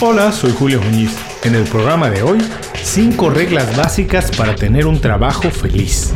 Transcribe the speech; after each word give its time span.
Hola, 0.00 0.30
soy 0.30 0.52
Julio 0.52 0.80
Muñiz. 0.80 1.10
En 1.42 1.56
el 1.56 1.64
programa 1.64 2.08
de 2.08 2.22
hoy, 2.22 2.38
5 2.84 3.30
reglas 3.30 3.76
básicas 3.76 4.30
para 4.30 4.54
tener 4.54 4.86
un 4.86 5.00
trabajo 5.00 5.50
feliz. 5.50 6.12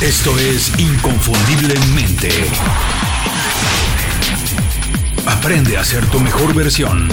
Esto 0.00 0.36
es 0.40 0.76
Inconfundiblemente. 0.76 2.30
Aprende 5.24 5.76
a 5.76 5.84
ser 5.84 6.04
tu 6.06 6.18
mejor 6.18 6.52
versión. 6.52 7.08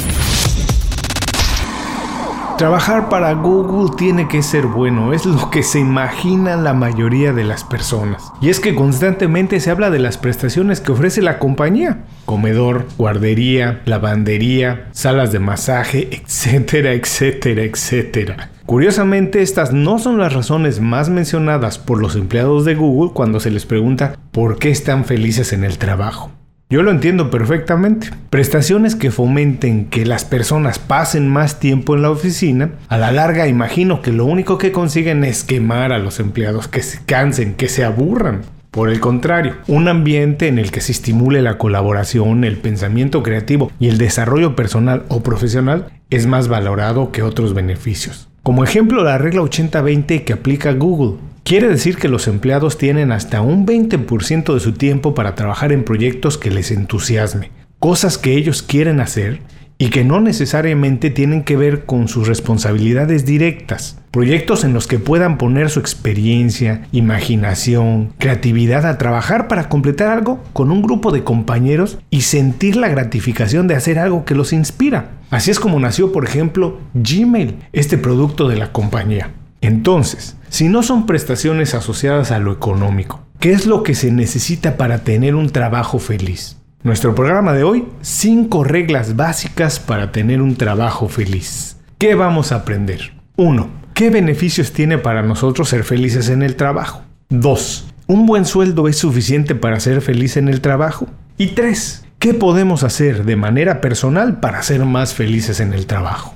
Trabajar 2.58 3.10
para 3.10 3.34
Google 3.34 3.96
tiene 3.98 4.28
que 4.28 4.44
ser 4.44 4.68
bueno, 4.68 5.14
es 5.14 5.26
lo 5.26 5.50
que 5.50 5.64
se 5.64 5.80
imagina 5.80 6.56
la 6.56 6.74
mayoría 6.74 7.34
de 7.34 7.44
las 7.44 7.64
personas. 7.64 8.32
Y 8.40 8.50
es 8.50 8.60
que 8.60 8.76
constantemente 8.76 9.60
se 9.60 9.72
habla 9.72 9.90
de 9.90 10.00
las 10.00 10.18
prestaciones 10.18 10.80
que 10.80 10.92
ofrece 10.92 11.22
la 11.22 11.40
compañía. 11.40 12.06
Comedor, 12.26 12.86
guardería, 12.98 13.82
lavandería, 13.86 14.90
salas 14.92 15.32
de 15.32 15.40
masaje, 15.40 16.10
etcétera, 16.24 16.94
etcétera, 16.94 17.64
etcétera. 17.64 18.52
Curiosamente, 18.66 19.42
estas 19.42 19.74
no 19.74 20.00
son 20.00 20.18
las 20.18 20.34
razones 20.34 20.80
más 20.80 21.10
mencionadas 21.10 21.78
por 21.80 22.00
los 22.00 22.16
empleados 22.16 22.64
de 22.64 22.76
Google 22.76 23.12
cuando 23.14 23.40
se 23.40 23.52
les 23.52 23.66
pregunta 23.66 24.16
por 24.32 24.60
qué 24.60 24.70
están 24.70 25.06
felices 25.06 25.52
en 25.52 25.64
el 25.64 25.78
trabajo. 25.78 26.32
Yo 26.72 26.84
lo 26.84 26.92
entiendo 26.92 27.30
perfectamente. 27.30 28.12
Prestaciones 28.30 28.96
que 28.96 29.12
fomenten 29.12 29.88
que 29.88 30.06
las 30.06 30.24
personas 30.24 30.80
pasen 30.80 31.28
más 31.28 31.60
tiempo 31.60 31.96
en 31.96 32.02
la 32.02 32.10
oficina, 32.10 32.70
a 32.88 32.98
la 32.98 33.12
larga 33.12 33.50
imagino 33.50 34.02
que 34.02 34.14
lo 34.14 34.24
único 34.24 34.58
que 34.58 34.72
consiguen 34.72 35.26
es 35.26 35.44
quemar 35.44 35.92
a 35.92 36.00
los 36.00 36.22
empleados, 36.22 36.70
que 36.70 36.82
se 36.82 37.04
cansen, 37.06 37.56
que 37.56 37.68
se 37.68 37.84
aburran. 37.84 38.44
Por 38.72 38.90
el 38.90 39.02
contrario, 39.02 39.56
un 39.68 39.90
ambiente 39.90 40.48
en 40.48 40.60
el 40.60 40.72
que 40.72 40.80
se 40.80 40.94
estimule 40.94 41.42
la 41.42 41.58
colaboración, 41.58 42.46
el 42.46 42.56
pensamiento 42.56 43.22
creativo 43.22 43.70
y 43.82 43.90
el 43.90 43.98
desarrollo 43.98 44.56
personal 44.56 45.04
o 45.10 45.22
profesional 45.24 45.88
es 46.10 46.26
más 46.26 46.48
valorado 46.48 47.12
que 47.12 47.22
otros 47.22 47.54
beneficios. 47.54 48.30
Como 48.44 48.64
ejemplo, 48.64 49.04
la 49.04 49.18
regla 49.18 49.42
80-20 49.42 50.24
que 50.24 50.32
aplica 50.32 50.72
Google. 50.72 51.18
Quiere 51.44 51.68
decir 51.68 51.98
que 51.98 52.08
los 52.08 52.28
empleados 52.28 52.78
tienen 52.78 53.12
hasta 53.12 53.42
un 53.42 53.66
20% 53.66 54.54
de 54.54 54.60
su 54.60 54.74
tiempo 54.74 55.14
para 55.14 55.36
trabajar 55.36 55.72
en 55.72 55.84
proyectos 55.84 56.38
que 56.38 56.52
les 56.52 56.72
entusiasme, 56.72 57.52
cosas 57.80 58.18
que 58.18 58.36
ellos 58.36 58.62
quieren 58.62 59.00
hacer 59.00 59.42
y 59.82 59.90
que 59.90 60.04
no 60.04 60.22
necesariamente 60.22 61.10
tienen 61.10 61.44
que 61.44 61.58
ver 61.58 61.86
con 61.86 62.08
sus 62.08 62.28
responsabilidades 62.28 63.26
directas. 63.26 64.00
Proyectos 64.12 64.64
en 64.64 64.74
los 64.74 64.86
que 64.86 65.00
puedan 65.00 65.40
poner 65.40 65.72
su 65.72 65.80
experiencia, 65.80 66.88
imaginación, 66.92 68.14
creatividad 68.20 68.86
a 68.86 69.00
trabajar 69.00 69.48
para 69.48 69.70
completar 69.70 70.10
algo 70.10 70.40
con 70.54 70.70
un 70.70 70.84
grupo 70.84 71.12
de 71.12 71.24
compañeros 71.24 71.98
y 72.12 72.22
sentir 72.22 72.76
la 72.76 72.90
gratificación 72.90 73.68
de 73.68 73.74
hacer 73.74 73.98
algo 73.98 74.24
que 74.24 74.36
los 74.36 74.54
inspira. 74.54 75.14
Así 75.32 75.50
es 75.50 75.60
como 75.60 75.80
nació, 75.80 76.12
por 76.12 76.26
ejemplo, 76.26 76.78
Gmail, 76.94 77.56
este 77.74 77.98
producto 77.98 78.48
de 78.48 78.58
la 78.58 78.72
compañía. 78.72 79.32
Entonces, 79.62 80.38
si 80.52 80.68
no 80.68 80.84
son 80.84 81.06
prestaciones 81.06 81.74
asociadas 81.76 82.30
a 82.32 82.38
lo 82.38 82.52
económico, 82.52 83.22
¿qué 83.40 83.54
es 83.54 83.66
lo 83.66 83.84
que 83.84 83.96
se 83.96 84.12
necesita 84.12 84.76
para 84.76 85.00
tener 85.00 85.34
un 85.34 85.50
trabajo 85.50 85.98
feliz? 85.98 86.58
Nuestro 86.84 87.16
programa 87.16 87.54
de 87.54 87.64
hoy, 87.64 87.88
5 88.02 88.66
reglas 88.66 89.16
básicas 89.16 89.80
para 89.80 90.12
tener 90.12 90.42
un 90.42 90.58
trabajo 90.58 91.08
feliz. 91.08 91.78
¿Qué 91.98 92.16
vamos 92.16 92.52
a 92.52 92.58
aprender? 92.58 93.14
1. 93.38 93.70
¿Qué 93.94 94.10
beneficios 94.10 94.74
tiene 94.74 94.98
para 94.98 95.24
nosotros 95.24 95.70
ser 95.70 95.86
felices 95.86 96.28
en 96.28 96.44
el 96.44 96.58
trabajo? 96.58 97.02
2. 97.30 97.88
¿Un 98.08 98.26
buen 98.26 98.44
sueldo 98.44 98.90
es 98.90 98.98
suficiente 98.98 99.56
para 99.56 99.80
ser 99.80 100.02
feliz 100.02 100.36
en 100.36 100.50
el 100.50 100.60
trabajo? 100.60 101.08
Y 101.38 101.48
3. 101.48 102.04
¿Qué 102.20 102.34
podemos 102.34 102.84
hacer 102.84 103.24
de 103.24 103.38
manera 103.38 103.80
personal 103.80 104.42
para 104.42 104.62
ser 104.64 104.84
más 104.84 105.14
felices 105.14 105.62
en 105.62 105.72
el 105.72 105.88
trabajo? 105.88 106.36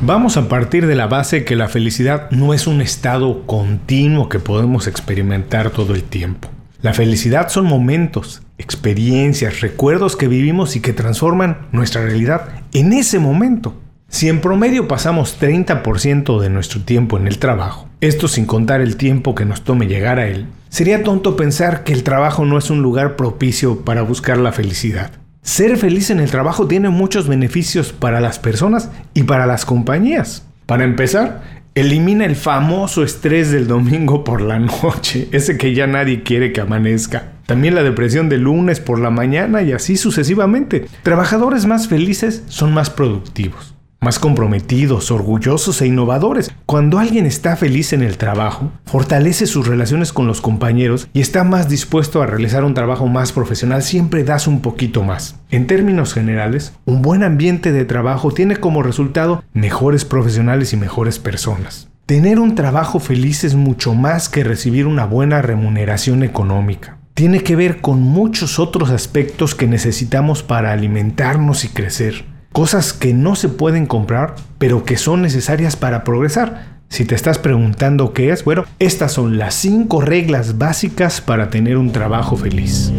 Vamos 0.00 0.36
a 0.36 0.48
partir 0.48 0.86
de 0.86 0.96
la 0.96 1.06
base 1.06 1.44
que 1.44 1.56
la 1.56 1.68
felicidad 1.68 2.30
no 2.30 2.52
es 2.52 2.66
un 2.66 2.80
estado 2.80 3.46
continuo 3.46 4.28
que 4.28 4.38
podemos 4.38 4.86
experimentar 4.86 5.70
todo 5.70 5.94
el 5.94 6.02
tiempo. 6.02 6.50
La 6.82 6.92
felicidad 6.92 7.48
son 7.48 7.64
momentos, 7.64 8.42
experiencias, 8.58 9.62
recuerdos 9.62 10.16
que 10.16 10.28
vivimos 10.28 10.76
y 10.76 10.80
que 10.80 10.92
transforman 10.92 11.68
nuestra 11.72 12.02
realidad 12.02 12.48
en 12.74 12.92
ese 12.92 13.18
momento. 13.18 13.74
Si 14.08 14.28
en 14.28 14.40
promedio 14.40 14.86
pasamos 14.86 15.40
30% 15.40 16.38
de 16.38 16.50
nuestro 16.50 16.82
tiempo 16.82 17.16
en 17.16 17.26
el 17.26 17.38
trabajo, 17.38 17.88
esto 18.00 18.28
sin 18.28 18.44
contar 18.44 18.82
el 18.82 18.96
tiempo 18.96 19.34
que 19.34 19.46
nos 19.46 19.64
tome 19.64 19.86
llegar 19.86 20.18
a 20.18 20.26
él, 20.26 20.46
sería 20.68 21.02
tonto 21.02 21.36
pensar 21.36 21.82
que 21.84 21.94
el 21.94 22.02
trabajo 22.02 22.44
no 22.44 22.58
es 22.58 22.68
un 22.68 22.82
lugar 22.82 23.16
propicio 23.16 23.84
para 23.84 24.02
buscar 24.02 24.36
la 24.36 24.52
felicidad. 24.52 25.12
Ser 25.44 25.76
feliz 25.76 26.08
en 26.08 26.20
el 26.20 26.30
trabajo 26.30 26.66
tiene 26.66 26.88
muchos 26.88 27.28
beneficios 27.28 27.92
para 27.92 28.18
las 28.22 28.38
personas 28.38 28.90
y 29.12 29.24
para 29.24 29.44
las 29.44 29.66
compañías. 29.66 30.46
Para 30.64 30.84
empezar, 30.84 31.42
elimina 31.74 32.24
el 32.24 32.34
famoso 32.34 33.04
estrés 33.04 33.50
del 33.50 33.66
domingo 33.66 34.24
por 34.24 34.40
la 34.40 34.58
noche, 34.58 35.28
ese 35.32 35.58
que 35.58 35.74
ya 35.74 35.86
nadie 35.86 36.22
quiere 36.22 36.50
que 36.50 36.62
amanezca. 36.62 37.34
También 37.44 37.74
la 37.74 37.82
depresión 37.82 38.30
del 38.30 38.40
lunes 38.40 38.80
por 38.80 38.98
la 38.98 39.10
mañana 39.10 39.60
y 39.60 39.72
así 39.72 39.98
sucesivamente. 39.98 40.86
Trabajadores 41.02 41.66
más 41.66 41.88
felices 41.88 42.42
son 42.48 42.72
más 42.72 42.88
productivos 42.88 43.73
más 44.04 44.20
comprometidos, 44.20 45.10
orgullosos 45.10 45.80
e 45.82 45.86
innovadores. 45.86 46.52
Cuando 46.66 46.98
alguien 46.98 47.26
está 47.26 47.56
feliz 47.56 47.92
en 47.92 48.02
el 48.02 48.18
trabajo, 48.18 48.70
fortalece 48.84 49.46
sus 49.46 49.66
relaciones 49.66 50.12
con 50.12 50.28
los 50.28 50.40
compañeros 50.40 51.08
y 51.12 51.20
está 51.20 51.42
más 51.42 51.68
dispuesto 51.68 52.22
a 52.22 52.26
realizar 52.26 52.62
un 52.62 52.74
trabajo 52.74 53.08
más 53.08 53.32
profesional, 53.32 53.82
siempre 53.82 54.22
das 54.22 54.46
un 54.46 54.60
poquito 54.60 55.02
más. 55.02 55.40
En 55.50 55.66
términos 55.66 56.14
generales, 56.14 56.74
un 56.84 57.02
buen 57.02 57.24
ambiente 57.24 57.72
de 57.72 57.84
trabajo 57.84 58.30
tiene 58.30 58.56
como 58.56 58.82
resultado 58.82 59.42
mejores 59.54 60.04
profesionales 60.04 60.72
y 60.72 60.76
mejores 60.76 61.18
personas. 61.18 61.88
Tener 62.06 62.38
un 62.38 62.54
trabajo 62.54 63.00
feliz 63.00 63.44
es 63.44 63.54
mucho 63.54 63.94
más 63.94 64.28
que 64.28 64.44
recibir 64.44 64.86
una 64.86 65.06
buena 65.06 65.40
remuneración 65.40 66.22
económica. 66.22 66.98
Tiene 67.14 67.42
que 67.42 67.56
ver 67.56 67.80
con 67.80 68.02
muchos 68.02 68.58
otros 68.58 68.90
aspectos 68.90 69.54
que 69.54 69.66
necesitamos 69.66 70.42
para 70.42 70.72
alimentarnos 70.72 71.64
y 71.64 71.68
crecer 71.68 72.33
cosas 72.54 72.92
que 72.92 73.12
no 73.12 73.34
se 73.34 73.48
pueden 73.48 73.84
comprar, 73.84 74.36
pero 74.58 74.84
que 74.84 74.96
son 74.96 75.22
necesarias 75.22 75.74
para 75.74 76.04
progresar. 76.04 76.78
Si 76.88 77.04
te 77.04 77.16
estás 77.16 77.40
preguntando 77.40 78.12
qué 78.12 78.30
es, 78.30 78.44
bueno, 78.44 78.64
estas 78.78 79.10
son 79.10 79.38
las 79.38 79.56
5 79.56 80.00
reglas 80.00 80.56
básicas 80.56 81.20
para 81.20 81.50
tener 81.50 81.76
un 81.76 81.90
trabajo 81.90 82.36
feliz. 82.36 82.92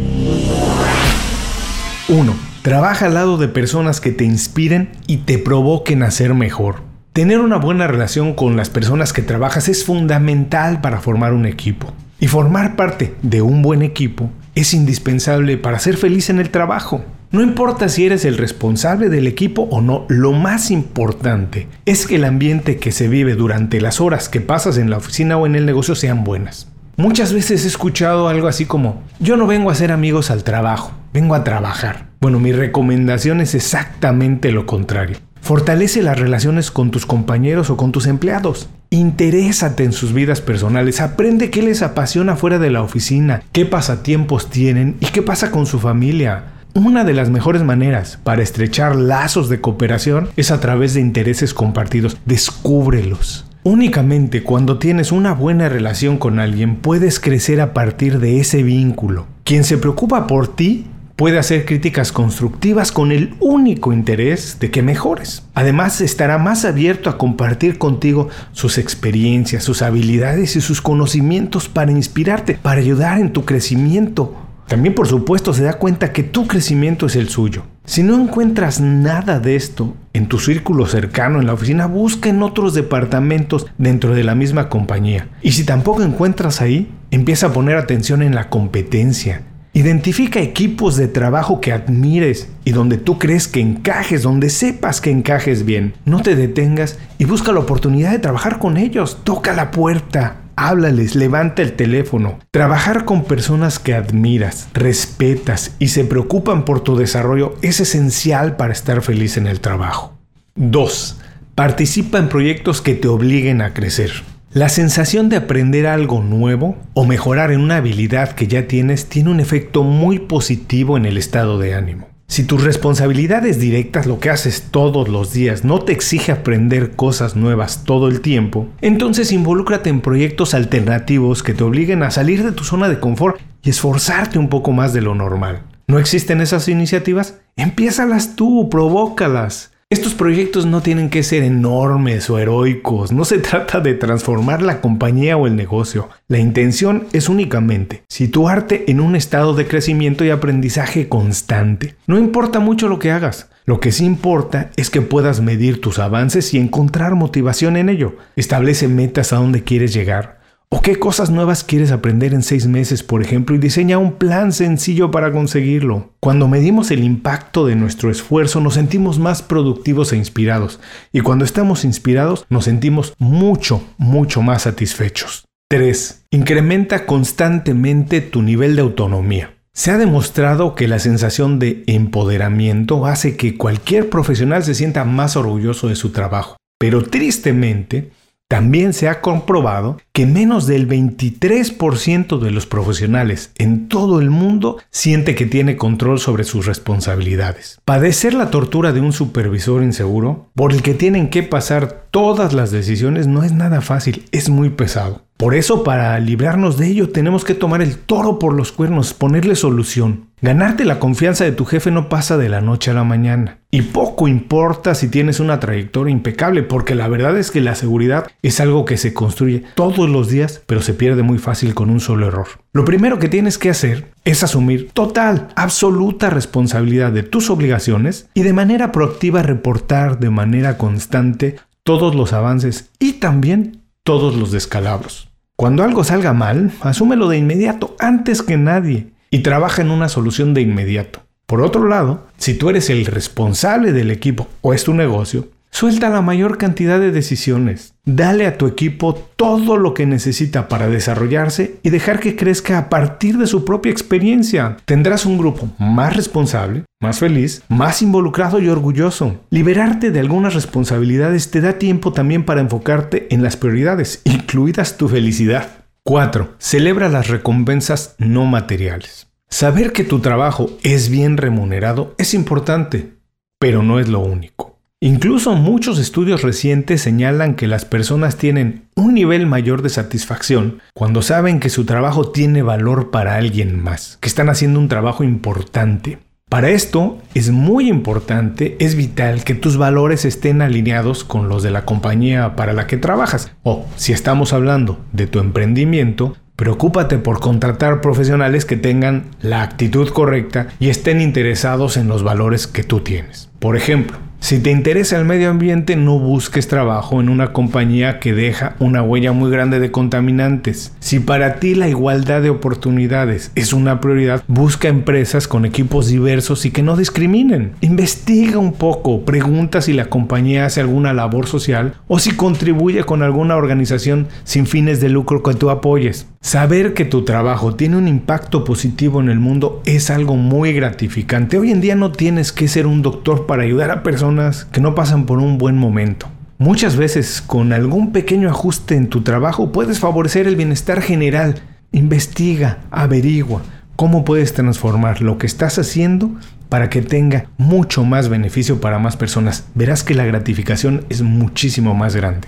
1. 2.09 2.33
Trabaja 2.63 3.05
al 3.05 3.13
lado 3.13 3.37
de 3.37 3.47
personas 3.47 4.01
que 4.01 4.11
te 4.11 4.25
inspiren 4.25 4.89
y 5.07 5.17
te 5.19 5.37
provoquen 5.37 6.03
a 6.03 6.11
ser 6.11 6.33
mejor. 6.33 6.81
Tener 7.13 7.39
una 7.39 7.55
buena 7.55 7.87
relación 7.87 8.33
con 8.33 8.57
las 8.57 8.69
personas 8.69 9.13
que 9.13 9.21
trabajas 9.21 9.69
es 9.69 9.85
fundamental 9.85 10.81
para 10.81 10.99
formar 10.99 11.31
un 11.31 11.45
equipo. 11.45 11.93
Y 12.19 12.27
formar 12.27 12.75
parte 12.75 13.15
de 13.21 13.41
un 13.41 13.61
buen 13.61 13.83
equipo 13.83 14.29
es 14.53 14.73
indispensable 14.73 15.57
para 15.57 15.79
ser 15.79 15.95
feliz 15.95 16.29
en 16.29 16.39
el 16.39 16.49
trabajo. 16.49 17.05
No 17.35 17.41
importa 17.41 17.89
si 17.89 18.05
eres 18.05 18.23
el 18.23 18.37
responsable 18.37 19.09
del 19.09 19.27
equipo 19.27 19.63
o 19.63 19.81
no, 19.81 20.05
lo 20.07 20.31
más 20.31 20.71
importante 20.71 21.67
es 21.85 22.07
que 22.07 22.15
el 22.15 22.23
ambiente 22.23 22.77
que 22.77 22.93
se 22.93 23.09
vive 23.09 23.35
durante 23.35 23.81
las 23.81 23.99
horas 23.99 24.29
que 24.29 24.39
pasas 24.39 24.77
en 24.77 24.89
la 24.89 24.95
oficina 24.95 25.35
o 25.35 25.45
en 25.45 25.55
el 25.55 25.65
negocio 25.65 25.95
sean 25.95 26.23
buenas. 26.23 26.71
Muchas 26.95 27.33
veces 27.33 27.65
he 27.65 27.67
escuchado 27.67 28.29
algo 28.29 28.47
así 28.47 28.65
como, 28.65 29.03
yo 29.19 29.35
no 29.35 29.47
vengo 29.47 29.69
a 29.69 29.73
hacer 29.73 29.91
amigos 29.91 30.31
al 30.31 30.45
trabajo, 30.45 30.93
vengo 31.11 31.35
a 31.35 31.43
trabajar. 31.43 32.05
Bueno, 32.21 32.39
mi 32.39 32.53
recomendación 32.53 33.41
es 33.41 33.53
exactamente 33.53 34.53
lo 34.53 34.65
contrario. 34.65 35.17
Fortalece 35.41 36.03
las 36.03 36.17
relaciones 36.17 36.71
con 36.71 36.89
tus 36.89 37.05
compañeros 37.05 37.69
o 37.69 37.75
con 37.75 37.91
tus 37.91 38.07
empleados. 38.07 38.69
Interésate 38.91 39.83
en 39.83 39.91
sus 39.91 40.13
vidas 40.13 40.39
personales, 40.39 41.01
aprende 41.01 41.49
qué 41.49 41.61
les 41.61 41.81
apasiona 41.81 42.37
fuera 42.37 42.59
de 42.59 42.71
la 42.71 42.81
oficina, 42.81 43.43
qué 43.51 43.65
pasatiempos 43.65 44.49
tienen 44.49 44.95
y 45.01 45.07
qué 45.07 45.21
pasa 45.21 45.51
con 45.51 45.65
su 45.65 45.81
familia. 45.81 46.54
Una 46.77 47.05
de 47.05 47.13
las 47.13 47.29
mejores 47.29 47.63
maneras 47.63 48.19
para 48.21 48.43
estrechar 48.43 48.97
lazos 48.97 49.47
de 49.47 49.61
cooperación 49.61 50.27
es 50.35 50.51
a 50.51 50.59
través 50.59 50.93
de 50.93 50.99
intereses 50.99 51.53
compartidos. 51.53 52.17
Descúbrelos. 52.25 53.45
Únicamente 53.63 54.43
cuando 54.43 54.77
tienes 54.77 55.13
una 55.13 55.31
buena 55.33 55.69
relación 55.69 56.17
con 56.17 56.37
alguien 56.37 56.75
puedes 56.75 57.21
crecer 57.21 57.61
a 57.61 57.73
partir 57.73 58.19
de 58.19 58.41
ese 58.41 58.61
vínculo. 58.61 59.25
Quien 59.45 59.63
se 59.63 59.77
preocupa 59.77 60.27
por 60.27 60.53
ti 60.53 60.87
Puede 61.15 61.39
hacer 61.39 61.63
críticas 61.63 62.11
constructivas 62.11 62.91
con 62.91 63.13
el 63.13 63.35
único 63.39 63.93
interés 63.93 64.57
de 64.59 64.69
que 64.69 64.81
mejores. 64.81 65.43
Además, 65.53 66.01
estará 66.01 66.37
más 66.37 66.65
abierto 66.65 67.09
a 67.09 67.17
compartir 67.17 67.77
contigo 67.77 68.27
sus 68.51 68.77
experiencias, 68.77 69.63
sus 69.63 69.81
habilidades 69.81 70.57
y 70.57 70.61
sus 70.61 70.81
conocimientos 70.81 71.69
para 71.69 71.93
inspirarte, 71.93 72.59
para 72.61 72.81
ayudar 72.81 73.19
en 73.19 73.31
tu 73.31 73.45
crecimiento. 73.45 74.35
También, 74.67 74.95
por 74.95 75.07
supuesto, 75.07 75.53
se 75.53 75.63
da 75.63 75.73
cuenta 75.73 76.11
que 76.11 76.23
tu 76.23 76.47
crecimiento 76.47 77.05
es 77.05 77.15
el 77.15 77.29
suyo. 77.29 77.63
Si 77.85 78.01
no 78.01 78.19
encuentras 78.19 78.81
nada 78.81 79.39
de 79.39 79.55
esto 79.55 79.95
en 80.13 80.27
tu 80.27 80.39
círculo 80.39 80.87
cercano 80.87 81.39
en 81.39 81.45
la 81.45 81.53
oficina, 81.53 81.85
busca 81.85 82.29
en 82.29 82.41
otros 82.41 82.73
departamentos 82.73 83.67
dentro 83.77 84.15
de 84.15 84.23
la 84.23 84.33
misma 84.33 84.69
compañía. 84.69 85.29
Y 85.43 85.51
si 85.51 85.65
tampoco 85.65 86.01
encuentras 86.01 86.61
ahí, 86.61 86.91
empieza 87.11 87.47
a 87.47 87.53
poner 87.53 87.77
atención 87.77 88.23
en 88.23 88.33
la 88.33 88.49
competencia. 88.49 89.43
Identifica 89.73 90.39
equipos 90.39 90.95
de 90.95 91.09
trabajo 91.09 91.59
que 91.59 91.73
admires 91.73 92.47
y 92.63 92.71
donde 92.71 92.97
tú 92.97 93.19
crees 93.19 93.49
que 93.49 93.59
encajes, 93.59 94.23
donde 94.23 94.49
sepas 94.49 95.01
que 95.01 95.11
encajes 95.11 95.65
bien. 95.65 95.93
No 96.05 96.21
te 96.21 96.35
detengas 96.35 96.97
y 97.17 97.25
busca 97.25 97.51
la 97.51 97.59
oportunidad 97.59 98.11
de 98.11 98.19
trabajar 98.19 98.57
con 98.57 98.77
ellos. 98.77 99.19
Toca 99.25 99.53
la 99.53 99.71
puerta, 99.71 100.37
háblales, 100.55 101.15
levanta 101.15 101.61
el 101.61 101.73
teléfono. 101.73 102.39
Trabajar 102.51 103.05
con 103.05 103.23
personas 103.23 103.79
que 103.79 103.93
admiras, 103.93 104.69
respetas 104.73 105.75
y 105.79 105.89
se 105.89 106.05
preocupan 106.05 106.65
por 106.65 106.81
tu 106.81 106.95
desarrollo 106.95 107.55
es 107.61 107.79
esencial 107.79 108.55
para 108.55 108.73
estar 108.73 109.01
feliz 109.01 109.37
en 109.37 109.47
el 109.47 109.59
trabajo. 109.59 110.13
2. 110.55 111.21
Participa 111.55 112.17
en 112.17 112.29
proyectos 112.29 112.81
que 112.81 112.95
te 112.95 113.07
obliguen 113.07 113.61
a 113.61 113.73
crecer. 113.73 114.11
La 114.51 114.69
sensación 114.69 115.27
de 115.27 115.35
aprender 115.35 115.85
algo 115.85 116.23
nuevo 116.23 116.77
o 116.93 117.05
mejorar 117.05 117.51
en 117.51 117.59
una 117.59 117.77
habilidad 117.77 118.31
que 118.31 118.47
ya 118.47 118.67
tienes 118.67 119.07
tiene 119.07 119.31
un 119.31 119.41
efecto 119.41 119.83
muy 119.83 120.19
positivo 120.19 120.95
en 120.95 121.05
el 121.05 121.17
estado 121.17 121.59
de 121.59 121.73
ánimo. 121.73 122.14
Si 122.27 122.43
tus 122.43 122.63
responsabilidades 122.63 123.59
directas, 123.59 124.07
lo 124.07 124.19
que 124.19 124.31
haces 124.31 124.67
todos 124.71 125.07
los 125.09 125.31
días, 125.31 125.63
no 125.63 125.79
te 125.79 125.93
exige 125.93 126.31
aprender 126.31 126.95
cosas 126.95 127.35
nuevas 127.35 127.83
todo 127.83 128.07
el 128.07 128.21
tiempo, 128.21 128.67
entonces 128.81 129.31
involúcrate 129.31 129.89
en 129.89 130.01
proyectos 130.01 130.55
alternativos 130.55 131.43
que 131.43 131.53
te 131.53 131.63
obliguen 131.63 132.01
a 132.01 132.11
salir 132.11 132.43
de 132.43 132.51
tu 132.51 132.63
zona 132.63 132.89
de 132.89 132.99
confort 132.99 133.39
y 133.61 133.69
esforzarte 133.69 134.39
un 134.39 134.49
poco 134.49 134.71
más 134.71 134.91
de 134.91 135.01
lo 135.01 135.13
normal. 135.13 135.63
¿No 135.87 135.99
existen 135.99 136.41
esas 136.41 136.67
iniciativas? 136.67 137.39
Empiézalas 137.57 138.35
tú, 138.35 138.69
provócalas. 138.69 139.71
Estos 139.95 140.13
proyectos 140.13 140.65
no 140.65 140.81
tienen 140.81 141.09
que 141.09 141.23
ser 141.23 141.41
enormes 141.41 142.29
o 142.29 142.37
heroicos, 142.37 143.13
no 143.13 143.23
se 143.23 143.37
trata 143.39 143.79
de 143.79 143.93
transformar 143.93 144.61
la 144.61 144.81
compañía 144.81 145.37
o 145.37 145.47
el 145.47 145.55
negocio. 145.55 146.09
La 146.27 146.37
intención 146.37 147.07
es 147.13 147.29
únicamente 147.29 148.03
situarte 148.09 148.91
en 148.91 148.99
un 148.99 149.15
estado 149.15 149.53
de 149.53 149.67
crecimiento 149.67 150.25
y 150.25 150.31
aprendizaje 150.31 151.07
constante. 151.07 151.95
No 152.07 152.19
importa 152.19 152.59
mucho 152.59 152.89
lo 152.89 152.99
que 152.99 153.11
hagas, 153.11 153.49
lo 153.63 153.79
que 153.79 153.93
sí 153.93 154.03
importa 154.03 154.69
es 154.75 154.89
que 154.89 155.01
puedas 155.01 155.39
medir 155.39 155.79
tus 155.79 155.97
avances 155.97 156.53
y 156.53 156.57
encontrar 156.57 157.15
motivación 157.15 157.77
en 157.77 157.87
ello. 157.87 158.17
Establece 158.35 158.89
metas 158.89 159.31
a 159.31 159.37
donde 159.37 159.63
quieres 159.63 159.93
llegar. 159.93 160.39
¿O 160.75 160.81
qué 160.81 160.99
cosas 160.99 161.29
nuevas 161.29 161.63
quieres 161.63 161.89
aprender 161.91 162.33
en 162.33 162.43
seis 162.43 162.67
meses, 162.67 163.01
por 163.01 163.21
ejemplo, 163.21 163.55
y 163.55 163.59
diseña 163.59 163.97
un 163.97 164.15
plan 164.15 164.51
sencillo 164.51 165.09
para 165.09 165.31
conseguirlo? 165.31 166.09
Cuando 166.19 166.49
medimos 166.49 166.91
el 166.91 167.01
impacto 167.01 167.65
de 167.65 167.77
nuestro 167.77 168.11
esfuerzo 168.11 168.59
nos 168.59 168.73
sentimos 168.73 169.17
más 169.17 169.41
productivos 169.41 170.11
e 170.11 170.17
inspirados, 170.17 170.81
y 171.13 171.21
cuando 171.21 171.45
estamos 171.45 171.85
inspirados 171.85 172.45
nos 172.49 172.65
sentimos 172.65 173.13
mucho, 173.19 173.87
mucho 173.97 174.41
más 174.41 174.63
satisfechos. 174.63 175.45
3. 175.69 176.25
Incrementa 176.31 177.05
constantemente 177.05 178.19
tu 178.19 178.41
nivel 178.41 178.75
de 178.75 178.81
autonomía. 178.81 179.53
Se 179.71 179.91
ha 179.91 179.97
demostrado 179.97 180.75
que 180.75 180.89
la 180.89 180.99
sensación 180.99 181.57
de 181.57 181.85
empoderamiento 181.87 183.05
hace 183.05 183.37
que 183.37 183.55
cualquier 183.55 184.09
profesional 184.09 184.65
se 184.65 184.75
sienta 184.75 185.05
más 185.05 185.37
orgulloso 185.37 185.87
de 185.87 185.95
su 185.95 186.11
trabajo. 186.11 186.57
Pero 186.77 187.01
tristemente, 187.01 188.11
también 188.49 188.93
se 188.93 189.07
ha 189.07 189.21
comprobado 189.21 189.97
que 190.15 190.25
menos 190.25 190.65
del 190.65 190.87
23% 190.87 192.39
de 192.39 192.51
los 192.51 192.65
profesionales 192.65 193.51
en 193.57 193.89
todo 193.89 194.21
el 194.21 194.29
mundo 194.29 194.77
siente 194.89 195.35
que 195.35 195.45
tiene 195.45 195.75
control 195.75 196.19
sobre 196.19 196.45
sus 196.45 196.65
responsabilidades. 196.65 197.81
Padecer 197.83 198.33
la 198.33 198.49
tortura 198.49 198.93
de 198.93 199.01
un 199.01 199.11
supervisor 199.11 199.83
inseguro, 199.83 200.47
por 200.55 200.71
el 200.71 200.83
que 200.83 200.93
tienen 200.93 201.29
que 201.29 201.43
pasar 201.43 202.05
todas 202.11 202.53
las 202.53 202.71
decisiones, 202.71 203.27
no 203.27 203.43
es 203.43 203.51
nada 203.51 203.81
fácil, 203.81 204.23
es 204.31 204.47
muy 204.47 204.69
pesado. 204.69 205.25
Por 205.37 205.53
eso, 205.53 205.83
para 205.83 206.17
librarnos 206.21 206.77
de 206.77 206.87
ello, 206.87 207.09
tenemos 207.09 207.43
que 207.43 207.55
tomar 207.55 207.81
el 207.81 207.97
toro 207.97 208.39
por 208.39 208.53
los 208.53 208.71
cuernos, 208.71 209.13
ponerle 209.13 209.55
solución. 209.55 210.29
Ganarte 210.41 210.85
la 210.85 210.97
confianza 210.97 211.43
de 211.43 211.51
tu 211.51 211.65
jefe 211.65 211.91
no 211.91 212.07
pasa 212.07 212.37
de 212.37 212.47
la 212.47 212.61
noche 212.61 212.91
a 212.91 212.93
la 212.93 213.03
mañana. 213.03 213.57
Y 213.69 213.81
poco 213.81 214.29
importa 214.29 214.95
si 214.95 215.09
tienes 215.09 215.41
una 215.41 215.59
trayectoria 215.59 216.13
impecable, 216.13 216.63
porque 216.63 216.95
la 216.95 217.09
verdad 217.09 217.37
es 217.37 217.51
que 217.51 217.59
la 217.59 217.75
seguridad 217.75 218.27
es 218.43 218.61
algo 218.61 218.85
que 218.85 218.95
se 218.95 219.13
construye 219.13 219.63
todos 220.05 220.15
los 220.15 220.29
días, 220.29 220.61
pero 220.67 220.83
se 220.83 220.93
pierde 220.93 221.23
muy 221.23 221.39
fácil 221.39 221.73
con 221.73 221.89
un 221.89 221.99
solo 221.99 222.27
error. 222.27 222.47
Lo 222.73 222.85
primero 222.85 223.17
que 223.17 223.27
tienes 223.27 223.57
que 223.57 223.71
hacer 223.71 224.11
es 224.23 224.43
asumir 224.43 224.91
total, 224.91 225.47
absoluta 225.55 226.29
responsabilidad 226.29 227.11
de 227.11 227.23
tus 227.23 227.49
obligaciones 227.49 228.29
y 228.35 228.43
de 228.43 228.53
manera 228.53 228.91
proactiva 228.91 229.41
reportar 229.41 230.19
de 230.19 230.29
manera 230.29 230.77
constante 230.77 231.55
todos 231.83 232.13
los 232.13 232.33
avances 232.33 232.91
y 232.99 233.13
también 233.13 233.81
todos 234.03 234.35
los 234.35 234.51
descalabros. 234.51 235.29
Cuando 235.55 235.83
algo 235.83 236.03
salga 236.03 236.33
mal, 236.33 236.71
asúmelo 236.81 237.27
de 237.27 237.37
inmediato, 237.37 237.95
antes 237.97 238.43
que 238.43 238.57
nadie, 238.57 239.07
y 239.31 239.39
trabaja 239.39 239.81
en 239.81 239.89
una 239.89 240.07
solución 240.07 240.53
de 240.53 240.61
inmediato. 240.61 241.21
Por 241.47 241.61
otro 241.61 241.87
lado, 241.87 242.27
si 242.37 242.53
tú 242.53 242.69
eres 242.69 242.91
el 242.91 243.07
responsable 243.07 243.91
del 243.91 244.11
equipo 244.11 244.47
o 244.61 244.75
es 244.75 244.83
tu 244.83 244.93
negocio, 244.93 245.47
Suelta 245.75 246.09
la 246.09 246.21
mayor 246.21 246.57
cantidad 246.57 247.01
de 247.01 247.11
decisiones. 247.11 247.95
Dale 248.05 248.47
a 248.47 248.57
tu 248.57 248.65
equipo 248.65 249.13
todo 249.13 249.75
lo 249.75 249.93
que 249.93 250.05
necesita 250.05 250.69
para 250.69 250.87
desarrollarse 250.87 251.81
y 251.83 251.89
dejar 251.89 252.21
que 252.21 252.37
crezca 252.37 252.77
a 252.77 252.87
partir 252.87 253.37
de 253.37 253.45
su 253.45 253.65
propia 253.65 253.91
experiencia. 253.91 254.77
Tendrás 254.85 255.25
un 255.25 255.37
grupo 255.37 255.67
más 255.77 256.15
responsable, 256.15 256.85
más 257.01 257.19
feliz, 257.19 257.61
más 257.67 258.01
involucrado 258.01 258.61
y 258.61 258.69
orgulloso. 258.69 259.41
Liberarte 259.49 260.11
de 260.11 260.21
algunas 260.21 260.53
responsabilidades 260.53 261.51
te 261.51 261.59
da 261.59 261.73
tiempo 261.73 262.13
también 262.13 262.45
para 262.45 262.61
enfocarte 262.61 263.27
en 263.31 263.43
las 263.43 263.57
prioridades, 263.57 264.21
incluidas 264.23 264.95
tu 264.95 265.09
felicidad. 265.09 265.67
4. 266.03 266.53
Celebra 266.57 267.09
las 267.09 267.27
recompensas 267.27 268.15
no 268.17 268.45
materiales. 268.45 269.27
Saber 269.49 269.91
que 269.91 270.05
tu 270.05 270.21
trabajo 270.21 270.69
es 270.83 271.09
bien 271.09 271.35
remunerado 271.35 272.15
es 272.17 272.33
importante, 272.33 273.17
pero 273.59 273.83
no 273.83 273.99
es 273.99 274.07
lo 274.07 274.21
único. 274.21 274.74
Incluso 275.05 275.53
muchos 275.53 275.99
estudios 275.99 276.41
recientes 276.41 276.99
señalan 276.99 277.53
que 277.53 277.67
las 277.67 277.85
personas 277.85 278.37
tienen 278.37 278.87
un 278.95 279.13
nivel 279.13 279.45
mayor 279.45 279.83
de 279.83 279.89
satisfacción 279.89 280.79
cuando 280.95 281.21
saben 281.21 281.59
que 281.59 281.69
su 281.69 281.85
trabajo 281.85 282.31
tiene 282.31 282.63
valor 282.63 283.11
para 283.11 283.35
alguien 283.35 283.79
más, 283.79 284.17
que 284.19 284.27
están 284.27 284.49
haciendo 284.49 284.79
un 284.79 284.87
trabajo 284.87 285.23
importante. 285.23 286.17
Para 286.49 286.71
esto 286.71 287.19
es 287.35 287.51
muy 287.51 287.87
importante, 287.87 288.77
es 288.79 288.95
vital 288.95 289.43
que 289.43 289.53
tus 289.53 289.77
valores 289.77 290.25
estén 290.25 290.63
alineados 290.63 291.23
con 291.23 291.49
los 291.49 291.61
de 291.61 291.69
la 291.69 291.85
compañía 291.85 292.55
para 292.55 292.73
la 292.73 292.87
que 292.87 292.97
trabajas. 292.97 293.51
O 293.61 293.85
si 293.97 294.11
estamos 294.11 294.53
hablando 294.53 295.05
de 295.11 295.27
tu 295.27 295.37
emprendimiento, 295.37 296.35
Preocúpate 296.55 297.17
por 297.17 297.41
contratar 297.41 297.99
profesionales 297.99 298.63
que 298.63 298.77
tengan 298.77 299.25
la 299.41 299.61
actitud 299.61 300.07
correcta 300.07 300.67
y 300.79 300.87
estén 300.87 301.19
interesados 301.19 301.97
en 301.97 302.07
los 302.07 302.23
valores 302.23 302.65
que 302.65 302.83
tú 302.83 303.01
tienes. 303.01 303.49
Por 303.59 303.75
ejemplo, 303.75 304.17
si 304.45 304.59
te 304.59 304.69
interesa 304.69 305.17
el 305.17 305.25
medio 305.25 305.49
ambiente, 305.49 305.95
no 305.95 306.19
busques 306.19 306.67
trabajo 306.67 307.19
en 307.19 307.29
una 307.29 307.51
compañía 307.51 308.19
que 308.19 308.35
deja 308.35 308.75
una 308.77 309.01
huella 309.01 309.31
muy 309.31 309.49
grande 309.49 309.79
de 309.79 309.89
contaminantes. 309.89 310.93
Si 310.99 311.19
para 311.19 311.55
ti 311.55 311.73
la 311.73 311.89
igualdad 311.89 312.43
de 312.43 312.51
oportunidades 312.51 313.51
es 313.55 313.73
una 313.73 313.99
prioridad, 313.99 314.43
busca 314.47 314.87
empresas 314.87 315.47
con 315.47 315.65
equipos 315.65 316.09
diversos 316.09 316.63
y 316.67 316.69
que 316.69 316.83
no 316.83 316.95
discriminen. 316.95 317.71
Investiga 317.81 318.59
un 318.59 318.73
poco, 318.73 319.25
pregunta 319.25 319.81
si 319.81 319.93
la 319.93 320.11
compañía 320.11 320.67
hace 320.67 320.79
alguna 320.79 321.11
labor 321.11 321.47
social 321.47 321.95
o 322.07 322.19
si 322.19 322.33
contribuye 322.33 323.03
con 323.03 323.23
alguna 323.23 323.55
organización 323.55 324.27
sin 324.43 324.67
fines 324.67 325.01
de 325.01 325.09
lucro 325.09 325.41
que 325.41 325.55
tú 325.55 325.71
apoyes. 325.71 326.27
Saber 326.41 326.93
que 326.93 327.05
tu 327.05 327.25
trabajo 327.25 327.73
tiene 327.73 327.97
un 327.97 328.07
impacto 328.07 328.63
positivo 328.63 329.19
en 329.19 329.29
el 329.29 329.39
mundo 329.39 329.81
es 329.85 330.11
algo 330.11 330.35
muy 330.35 330.73
gratificante. 330.73 331.57
Hoy 331.57 331.71
en 331.71 331.81
día 331.81 331.95
no 331.95 332.11
tienes 332.11 332.51
que 332.51 332.67
ser 332.67 332.85
un 332.85 333.01
doctor 333.01 333.47
para 333.47 333.63
ayudar 333.63 333.89
a 333.89 334.03
personas 334.03 334.34
que 334.71 334.81
no 334.81 334.95
pasan 334.95 335.25
por 335.25 335.39
un 335.39 335.57
buen 335.57 335.77
momento. 335.77 336.27
Muchas 336.57 336.95
veces 336.95 337.41
con 337.41 337.73
algún 337.73 338.11
pequeño 338.11 338.49
ajuste 338.49 338.95
en 338.95 339.07
tu 339.07 339.21
trabajo 339.21 339.71
puedes 339.71 339.99
favorecer 339.99 340.47
el 340.47 340.55
bienestar 340.55 341.01
general. 341.01 341.61
Investiga, 341.91 342.79
averigua 342.91 343.61
cómo 343.95 344.25
puedes 344.25 344.53
transformar 344.53 345.21
lo 345.21 345.37
que 345.37 345.47
estás 345.47 345.77
haciendo 345.79 346.31
para 346.69 346.89
que 346.89 347.01
tenga 347.01 347.49
mucho 347.57 348.03
más 348.03 348.29
beneficio 348.29 348.81
para 348.81 348.99
más 348.99 349.17
personas. 349.17 349.65
Verás 349.75 350.03
que 350.03 350.13
la 350.13 350.25
gratificación 350.25 351.05
es 351.09 351.21
muchísimo 351.21 351.93
más 351.93 352.15
grande. 352.15 352.47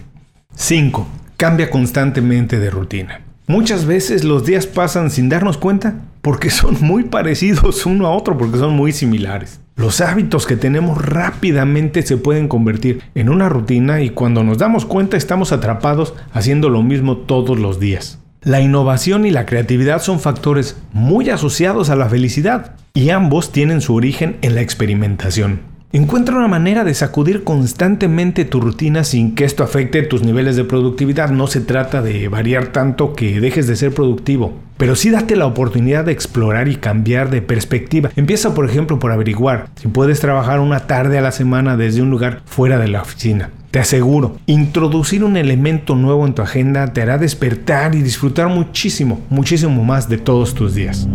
5. 0.56 1.08
Cambia 1.38 1.70
constantemente 1.70 2.60
de 2.60 2.70
rutina. 2.70 3.22
Muchas 3.48 3.86
veces 3.86 4.24
los 4.24 4.46
días 4.46 4.67
pasan 4.67 5.10
sin 5.10 5.29
darnos 5.29 5.58
cuenta 5.58 5.96
porque 6.22 6.50
son 6.50 6.77
muy 6.82 7.03
parecidos 7.06 7.86
uno 7.86 8.08
a 8.08 8.12
otro, 8.12 8.38
porque 8.38 8.58
son 8.58 8.75
muy 8.75 8.91
similares. 8.91 9.60
Los 9.78 10.02
hábitos 10.02 10.48
que 10.48 10.58
tenemos 10.58 11.06
rápidamente 11.06 12.02
se 12.02 12.18
pueden 12.18 12.48
convertir 12.48 13.04
en 13.14 13.30
una 13.30 13.48
rutina 13.48 14.02
y 14.02 14.10
cuando 14.10 14.44
nos 14.44 14.58
damos 14.58 14.86
cuenta 14.86 15.18
estamos 15.18 15.52
atrapados 15.52 16.16
haciendo 16.32 16.70
lo 16.70 16.82
mismo 16.82 17.18
todos 17.18 17.60
los 17.60 17.80
días. 17.80 18.18
La 18.42 18.60
innovación 18.60 19.28
y 19.28 19.30
la 19.30 19.46
creatividad 19.46 20.02
son 20.02 20.20
factores 20.20 20.82
muy 20.94 21.30
asociados 21.30 21.92
a 21.92 21.96
la 21.96 22.10
felicidad 22.10 22.76
y 22.96 23.12
ambos 23.12 23.52
tienen 23.52 23.82
su 23.82 23.94
origen 23.94 24.38
en 24.42 24.56
la 24.56 24.62
experimentación. 24.62 25.77
Encuentra 25.98 26.38
una 26.38 26.48
manera 26.48 26.84
de 26.84 26.94
sacudir 26.94 27.44
constantemente 27.44 28.46
tu 28.46 28.62
rutina 28.62 29.04
sin 29.04 29.34
que 29.34 29.46
esto 29.46 29.63
afecte 29.63 30.04
tus 30.04 30.22
niveles 30.22 30.56
de 30.56 30.63
productividad. 30.63 31.32
No 31.32 31.48
se 31.48 31.60
trata 31.60 32.04
de 32.04 32.27
variar 32.27 32.68
tanto 32.68 33.13
que 33.13 33.42
dejes 33.42 33.66
de 33.66 33.75
ser 33.75 33.96
productivo, 33.96 34.54
pero 34.77 34.96
sí 34.96 35.10
date 35.10 35.36
la 35.36 35.48
oportunidad 35.48 36.06
de 36.06 36.12
explorar 36.12 36.68
y 36.68 36.75
cambiar 36.75 37.32
de 37.32 37.42
perspectiva. 37.42 38.12
Empieza 38.16 38.54
por 38.54 38.70
ejemplo 38.70 39.00
por 39.00 39.12
averiguar 39.12 39.70
si 39.74 39.88
puedes 39.88 40.20
trabajar 40.20 40.60
una 40.60 40.82
tarde 40.82 41.18
a 41.18 41.24
la 41.24 41.32
semana 41.32 41.77
desde 41.77 42.04
un 42.04 42.12
lugar 42.12 42.44
fuera 42.46 42.77
de 42.77 42.89
la 42.89 43.01
oficina. 43.01 43.50
Te 43.72 43.80
aseguro, 43.80 44.38
introducir 44.46 45.24
un 45.24 45.36
elemento 45.36 45.96
nuevo 45.96 46.27
en 46.27 46.36
tu 46.36 46.44
agenda 46.44 46.94
te 46.94 47.01
hará 47.01 47.18
despertar 47.18 47.96
y 47.96 48.04
disfrutar 48.04 48.50
muchísimo, 48.50 49.20
muchísimo 49.32 49.84
más 49.84 50.08
de 50.08 50.20
todos 50.20 50.54
tus 50.54 50.75
días. 50.75 51.08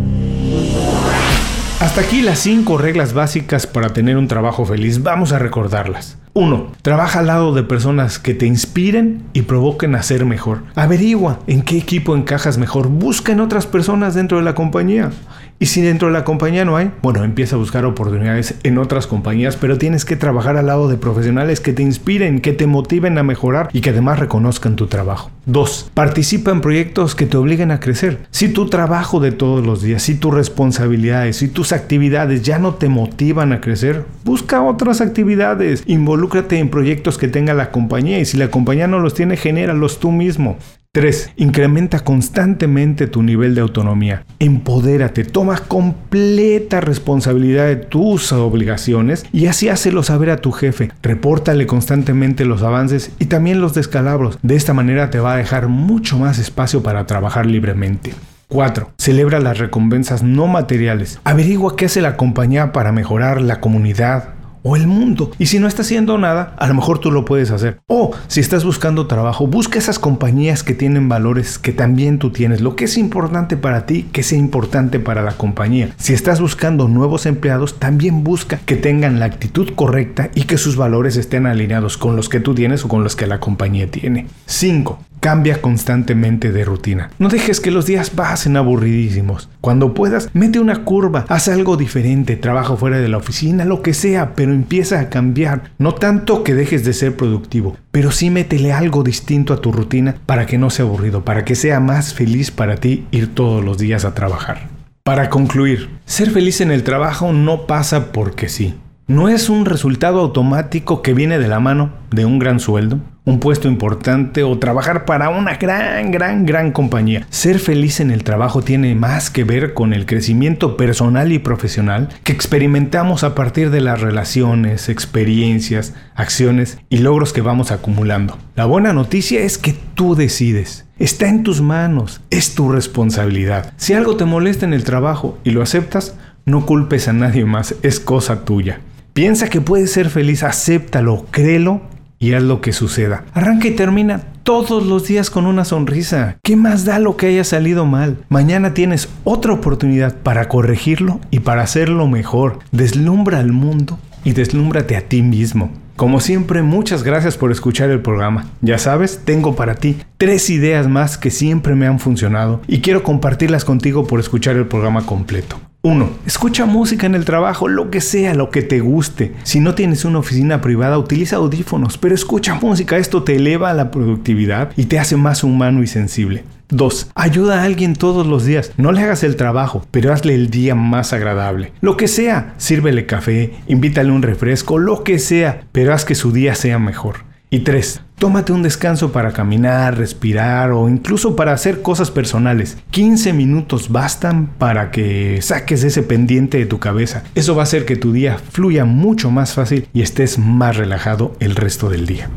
Hasta 1.83 1.99
aquí 1.99 2.21
las 2.21 2.39
5 2.39 2.77
reglas 2.77 3.13
básicas 3.13 3.67
para 3.67 3.89
tener 3.89 4.15
un 4.15 4.29
trabajo 4.29 4.63
feliz. 4.63 5.03
Vamos 5.03 5.33
a 5.33 5.37
recordarlas. 5.37 6.17
1. 6.35 6.71
Trabaja 6.81 7.19
al 7.19 7.27
lado 7.27 7.53
de 7.53 7.61
personas 7.61 8.17
que 8.17 8.33
te 8.33 8.47
inspiren 8.47 9.23
y 9.33 9.43
provoquen 9.43 9.93
a 9.93 10.01
ser 10.01 10.25
mejor. 10.25 10.63
Averigua 10.73 11.39
en 11.45 11.61
qué 11.61 11.77
equipo 11.77 12.15
encajas 12.15 12.57
mejor. 12.57 12.87
Busca 12.87 13.31
en 13.31 13.39
otras 13.39 13.67
personas 13.67 14.15
dentro 14.15 14.39
de 14.39 14.43
la 14.43 14.55
compañía. 14.55 15.11
Y 15.59 15.67
si 15.67 15.81
dentro 15.81 16.09
de 16.09 16.13
la 16.13 16.25
compañía 16.25 16.65
no 16.65 16.75
hay, 16.75 16.91
bueno, 17.01 17.23
empieza 17.23 17.55
a 17.55 17.59
buscar 17.59 17.85
oportunidades 17.85 18.55
en 18.63 18.77
otras 18.77 19.07
compañías, 19.07 19.55
pero 19.55 19.77
tienes 19.77 20.03
que 20.03 20.15
trabajar 20.17 20.57
al 20.57 20.65
lado 20.65 20.89
de 20.89 20.97
profesionales 20.97 21.61
que 21.61 21.71
te 21.71 21.83
inspiren, 21.83 22.41
que 22.41 22.51
te 22.51 22.67
motiven 22.67 23.17
a 23.17 23.23
mejorar 23.23 23.69
y 23.71 23.81
que 23.81 23.91
además 23.91 24.19
reconozcan 24.19 24.75
tu 24.75 24.87
trabajo. 24.87 25.31
2. 25.45 25.91
Participa 25.93 26.51
en 26.51 26.61
proyectos 26.61 27.15
que 27.15 27.25
te 27.27 27.37
obliguen 27.37 27.71
a 27.71 27.79
crecer. 27.79 28.25
Si 28.31 28.49
tu 28.49 28.67
trabajo 28.67 29.19
de 29.19 29.31
todos 29.31 29.65
los 29.65 29.81
días, 29.81 30.03
si 30.03 30.15
tus 30.15 30.33
responsabilidades, 30.33 31.37
si 31.37 31.47
tus 31.47 31.71
actividades 31.71 32.43
ya 32.43 32.59
no 32.59 32.73
te 32.73 32.89
motivan 32.89 33.53
a 33.53 33.61
crecer, 33.61 34.05
busca 34.25 34.61
otras 34.61 34.99
actividades. 35.01 35.83
Involúcrate 36.23 36.57
en 36.57 36.69
proyectos 36.69 37.17
que 37.17 37.27
tenga 37.27 37.53
la 37.53 37.69
compañía 37.69 38.17
y 38.17 38.23
si 38.23 38.37
la 38.37 38.47
compañía 38.47 38.87
no 38.87 38.99
los 38.99 39.13
tiene, 39.13 39.35
genéralos 39.35 39.99
tú 39.99 40.09
mismo. 40.09 40.57
3. 40.93 41.33
Incrementa 41.35 41.99
constantemente 41.99 43.07
tu 43.07 43.21
nivel 43.21 43.55
de 43.55 43.59
autonomía. 43.59 44.23
Empodérate, 44.39 45.25
toma 45.25 45.57
completa 45.57 46.79
responsabilidad 46.79 47.67
de 47.67 47.75
tus 47.75 48.31
obligaciones 48.31 49.25
y 49.33 49.47
así 49.47 49.67
hácelo 49.67 50.01
saber 50.01 50.29
a 50.29 50.37
tu 50.37 50.53
jefe. 50.53 50.93
Repórtale 51.01 51.67
constantemente 51.67 52.45
los 52.45 52.63
avances 52.63 53.11
y 53.19 53.25
también 53.25 53.59
los 53.59 53.73
descalabros. 53.73 54.39
De 54.43 54.55
esta 54.55 54.73
manera 54.73 55.09
te 55.09 55.19
va 55.19 55.33
a 55.33 55.37
dejar 55.37 55.67
mucho 55.67 56.17
más 56.17 56.39
espacio 56.39 56.81
para 56.83 57.05
trabajar 57.05 57.45
libremente. 57.45 58.13
4. 58.53 58.91
Celebra 58.99 59.39
las 59.39 59.57
recompensas 59.57 60.21
no 60.21 60.45
materiales. 60.45 61.19
Averigua 61.23 61.75
qué 61.75 61.85
hace 61.85 62.01
la 62.01 62.17
compañía 62.17 62.71
para 62.71 62.91
mejorar 62.91 63.41
la 63.41 63.59
comunidad, 63.59 64.32
o 64.63 64.75
el 64.75 64.87
mundo. 64.87 65.31
Y 65.37 65.45
si 65.47 65.59
no 65.59 65.67
está 65.67 65.83
haciendo 65.83 66.17
nada, 66.17 66.55
a 66.57 66.67
lo 66.67 66.73
mejor 66.73 66.99
tú 66.99 67.11
lo 67.11 67.25
puedes 67.25 67.51
hacer. 67.51 67.81
O 67.87 68.11
si 68.27 68.39
estás 68.39 68.65
buscando 68.65 69.07
trabajo, 69.07 69.45
busca 69.45 69.77
esas 69.77 69.99
compañías 69.99 70.63
que 70.63 70.73
tienen 70.73 71.09
valores 71.09 71.59
que 71.59 71.73
también 71.73 72.17
tú 72.17 72.31
tienes. 72.31 72.61
Lo 72.61 72.75
que 72.75 72.85
es 72.85 72.97
importante 72.97 73.57
para 73.57 73.85
ti, 73.85 74.03
que 74.11 74.23
sea 74.23 74.39
importante 74.39 74.99
para 74.99 75.21
la 75.21 75.33
compañía. 75.33 75.93
Si 75.97 76.13
estás 76.13 76.41
buscando 76.41 76.87
nuevos 76.87 77.25
empleados, 77.25 77.79
también 77.79 78.23
busca 78.23 78.59
que 78.65 78.75
tengan 78.75 79.19
la 79.19 79.25
actitud 79.25 79.73
correcta 79.75 80.29
y 80.33 80.43
que 80.43 80.57
sus 80.57 80.75
valores 80.75 81.17
estén 81.17 81.45
alineados 81.45 81.97
con 81.97 82.15
los 82.15 82.29
que 82.29 82.39
tú 82.39 82.55
tienes 82.55 82.85
o 82.85 82.87
con 82.87 83.03
los 83.03 83.15
que 83.15 83.27
la 83.27 83.39
compañía 83.39 83.89
tiene. 83.91 84.27
5. 84.45 84.99
Cambia 85.23 85.61
constantemente 85.61 86.51
de 86.51 86.65
rutina. 86.65 87.09
No 87.17 87.29
dejes 87.29 87.61
que 87.61 87.71
los 87.71 87.85
días 87.85 88.09
pasen 88.09 88.57
aburridísimos. 88.57 89.49
Cuando 89.61 89.93
puedas, 89.93 90.29
mete 90.33 90.59
una 90.59 90.83
curva, 90.83 91.23
haz 91.29 91.47
algo 91.47 91.77
diferente, 91.77 92.35
trabaja 92.35 92.75
fuera 92.75 92.97
de 92.97 93.07
la 93.07 93.19
oficina, 93.19 93.63
lo 93.63 93.81
que 93.81 93.93
sea, 93.93 94.35
pero 94.35 94.51
empieza 94.51 94.99
a 94.99 95.07
cambiar. 95.07 95.71
No 95.77 95.93
tanto 95.93 96.43
que 96.43 96.53
dejes 96.53 96.83
de 96.83 96.91
ser 96.91 97.15
productivo, 97.15 97.77
pero 97.91 98.11
sí 98.11 98.31
métele 98.31 98.73
algo 98.73 99.01
distinto 99.01 99.53
a 99.53 99.61
tu 99.61 99.71
rutina 99.71 100.17
para 100.25 100.45
que 100.45 100.57
no 100.57 100.69
sea 100.69 100.83
aburrido, 100.83 101.23
para 101.23 101.45
que 101.45 101.55
sea 101.55 101.79
más 101.79 102.13
feliz 102.13 102.51
para 102.51 102.75
ti 102.75 103.07
ir 103.11 103.33
todos 103.33 103.63
los 103.63 103.77
días 103.77 104.03
a 104.03 104.13
trabajar. 104.13 104.67
Para 105.05 105.29
concluir, 105.29 105.89
ser 106.03 106.31
feliz 106.31 106.59
en 106.59 106.69
el 106.69 106.83
trabajo 106.83 107.31
no 107.31 107.65
pasa 107.65 108.11
porque 108.11 108.49
sí. 108.49 108.75
No 109.07 109.29
es 109.29 109.49
un 109.49 109.63
resultado 109.63 110.19
automático 110.19 111.01
que 111.01 111.13
viene 111.13 111.39
de 111.39 111.47
la 111.47 111.61
mano 111.61 111.93
de 112.11 112.25
un 112.25 112.39
gran 112.39 112.59
sueldo, 112.59 112.99
un 113.25 113.39
puesto 113.39 113.67
importante 113.67 114.43
o 114.43 114.57
trabajar 114.59 115.05
para 115.05 115.29
una 115.29 115.55
gran, 115.55 116.11
gran, 116.11 116.45
gran 116.45 116.71
compañía. 116.71 117.25
Ser 117.29 117.59
feliz 117.59 117.99
en 117.99 118.11
el 118.11 118.23
trabajo 118.23 118.61
tiene 118.61 118.95
más 118.95 119.29
que 119.29 119.45
ver 119.45 119.73
con 119.73 119.93
el 119.93 120.05
crecimiento 120.05 120.75
personal 120.75 121.31
y 121.31 121.39
profesional 121.39 122.09
que 122.23 122.33
experimentamos 122.33 123.23
a 123.23 123.33
partir 123.33 123.69
de 123.69 123.81
las 123.81 124.01
relaciones, 124.01 124.89
experiencias, 124.89 125.93
acciones 126.15 126.79
y 126.89 126.97
logros 126.97 127.31
que 127.31 127.41
vamos 127.41 127.71
acumulando. 127.71 128.37
La 128.55 128.65
buena 128.65 128.91
noticia 128.91 129.41
es 129.41 129.57
que 129.57 129.73
tú 129.95 130.15
decides. 130.15 130.85
Está 130.99 131.29
en 131.29 131.43
tus 131.43 131.61
manos, 131.61 132.21
es 132.29 132.55
tu 132.55 132.71
responsabilidad. 132.71 133.73
Si 133.77 133.93
algo 133.93 134.17
te 134.17 134.25
molesta 134.25 134.65
en 134.65 134.73
el 134.73 134.83
trabajo 134.83 135.37
y 135.43 135.51
lo 135.51 135.61
aceptas, 135.61 136.15
no 136.45 136.65
culpes 136.65 137.07
a 137.07 137.13
nadie 137.13 137.45
más, 137.45 137.75
es 137.83 137.99
cosa 137.99 138.43
tuya. 138.43 138.81
Piensa 139.13 139.49
que 139.49 139.61
puedes 139.61 139.91
ser 139.91 140.09
feliz, 140.09 140.43
acéptalo, 140.43 141.25
créelo 141.31 141.92
y 142.23 142.33
haz 142.33 142.41
lo 142.41 142.61
que 142.61 142.71
suceda. 142.71 143.25
Arranca 143.33 143.67
y 143.67 143.71
termina 143.71 144.21
todos 144.43 144.85
los 144.85 145.05
días 145.05 145.29
con 145.29 145.45
una 145.45 145.65
sonrisa. 145.65 146.37
¿Qué 146.41 146.55
más 146.55 146.85
da 146.85 146.97
lo 146.97 147.17
que 147.17 147.27
haya 147.27 147.43
salido 147.43 147.85
mal? 147.85 148.17
Mañana 148.29 148.73
tienes 148.73 149.09
otra 149.25 149.51
oportunidad 149.51 150.15
para 150.15 150.47
corregirlo 150.47 151.19
y 151.31 151.41
para 151.41 151.63
hacerlo 151.63 152.07
mejor. 152.07 152.59
Deslumbra 152.71 153.39
al 153.39 153.51
mundo 153.51 153.99
y 154.23 154.31
deslúmbrate 154.31 154.95
a 154.95 155.01
ti 155.01 155.21
mismo. 155.21 155.69
Como 155.97 156.21
siempre, 156.21 156.63
muchas 156.63 157.03
gracias 157.03 157.35
por 157.35 157.51
escuchar 157.51 157.89
el 157.89 158.01
programa. 158.01 158.45
Ya 158.61 158.77
sabes, 158.77 159.19
tengo 159.25 159.57
para 159.57 159.75
ti 159.75 159.97
tres 160.17 160.49
ideas 160.49 160.87
más 160.87 161.17
que 161.17 161.29
siempre 161.29 161.75
me 161.75 161.87
han 161.87 161.99
funcionado 161.99 162.61
y 162.67 162.79
quiero 162.79 163.03
compartirlas 163.03 163.65
contigo 163.65 164.07
por 164.07 164.21
escuchar 164.21 164.55
el 164.55 164.65
programa 164.65 165.05
completo. 165.05 165.59
1. 165.85 166.09
Escucha 166.25 166.65
música 166.65 167.07
en 167.07 167.13
el 167.13 167.25
trabajo, 167.25 167.67
lo 167.67 167.91
que 167.91 167.99
sea, 167.99 168.33
lo 168.33 168.51
que 168.51 168.61
te 168.61 168.79
guste. 168.79 169.33
Si 169.43 169.59
no 169.59 169.75
tienes 169.75 170.05
una 170.05 170.19
oficina 170.19 170.61
privada, 170.61 170.97
utiliza 170.97 171.35
audífonos, 171.35 171.97
pero 171.97 172.15
escucha 172.15 172.55
música, 172.55 172.95
esto 172.95 173.23
te 173.23 173.35
eleva 173.35 173.73
la 173.73 173.91
productividad 173.91 174.71
y 174.77 174.85
te 174.85 174.97
hace 174.97 175.17
más 175.17 175.43
humano 175.43 175.83
y 175.83 175.87
sensible. 175.87 176.45
2. 176.69 177.11
Ayuda 177.15 177.59
a 177.59 177.63
alguien 177.65 177.97
todos 177.97 178.25
los 178.25 178.45
días. 178.45 178.71
No 178.77 178.93
le 178.93 179.01
hagas 179.01 179.25
el 179.25 179.35
trabajo, 179.35 179.85
pero 179.91 180.13
hazle 180.13 180.35
el 180.35 180.49
día 180.49 180.73
más 180.73 181.11
agradable. 181.11 181.73
Lo 181.81 181.97
que 181.97 182.07
sea, 182.07 182.53
sírvele 182.55 183.05
café, 183.05 183.51
invítale 183.67 184.09
un 184.09 184.21
refresco, 184.21 184.77
lo 184.77 185.03
que 185.03 185.19
sea, 185.19 185.65
pero 185.73 185.93
haz 185.93 186.05
que 186.05 186.15
su 186.15 186.31
día 186.31 186.55
sea 186.55 186.79
mejor. 186.79 187.32
Y 187.53 187.59
3. 187.59 188.01
Tómate 188.17 188.51
un 188.51 188.63
descanso 188.63 189.11
para 189.11 189.31
caminar, 189.31 189.95
respirar 189.95 190.71
o 190.71 190.89
incluso 190.89 191.35
para 191.35 191.53
hacer 191.53 191.83
cosas 191.83 192.09
personales. 192.09 192.79
15 192.89 193.31
minutos 193.31 193.91
bastan 193.91 194.47
para 194.57 194.89
que 194.89 195.39
saques 195.43 195.83
ese 195.83 196.01
pendiente 196.01 196.57
de 196.57 196.65
tu 196.65 196.79
cabeza. 196.79 197.21
Eso 197.35 197.53
va 197.53 197.61
a 197.61 197.65
hacer 197.65 197.85
que 197.85 197.95
tu 197.95 198.11
día 198.11 198.39
fluya 198.39 198.85
mucho 198.85 199.29
más 199.29 199.53
fácil 199.53 199.87
y 199.93 200.01
estés 200.01 200.39
más 200.39 200.77
relajado 200.77 201.35
el 201.39 201.55
resto 201.55 201.91
del 201.91 202.07
día. 202.07 202.27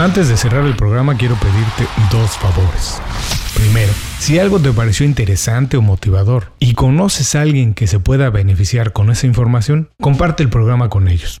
Antes 0.00 0.28
de 0.28 0.36
cerrar 0.36 0.64
el 0.64 0.74
programa 0.74 1.16
quiero 1.16 1.36
pedirte 1.36 1.86
dos 2.10 2.32
favores. 2.32 3.00
Primero, 3.54 3.92
si 4.18 4.40
algo 4.40 4.58
te 4.58 4.72
pareció 4.72 5.06
interesante 5.06 5.76
o 5.76 5.82
motivador 5.82 6.50
y 6.58 6.74
conoces 6.74 7.36
a 7.36 7.42
alguien 7.42 7.74
que 7.74 7.86
se 7.86 8.00
pueda 8.00 8.28
beneficiar 8.30 8.92
con 8.92 9.12
esa 9.12 9.28
información, 9.28 9.90
comparte 10.00 10.42
el 10.42 10.48
programa 10.48 10.88
con 10.88 11.06
ellos. 11.06 11.40